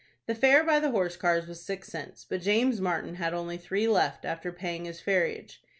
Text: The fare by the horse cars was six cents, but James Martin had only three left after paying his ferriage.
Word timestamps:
The 0.25 0.33
fare 0.33 0.63
by 0.63 0.79
the 0.79 0.89
horse 0.89 1.15
cars 1.15 1.45
was 1.45 1.61
six 1.63 1.89
cents, 1.89 2.25
but 2.27 2.41
James 2.41 2.81
Martin 2.81 3.17
had 3.17 3.35
only 3.35 3.57
three 3.59 3.87
left 3.87 4.25
after 4.25 4.51
paying 4.51 4.85
his 4.85 4.99
ferriage. 4.99 5.61